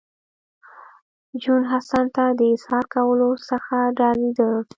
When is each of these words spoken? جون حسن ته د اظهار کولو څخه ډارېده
جون 1.41 1.61
حسن 1.71 2.05
ته 2.15 2.23
د 2.39 2.41
اظهار 2.53 2.85
کولو 2.93 3.29
څخه 3.49 3.77
ډارېده 3.97 4.49